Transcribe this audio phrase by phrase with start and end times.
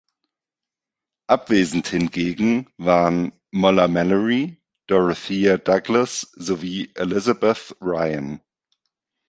[1.29, 8.41] Abwesend hingegen waren Molla Mallory, Dorothea Douglass sowie Elizabeth Ryan.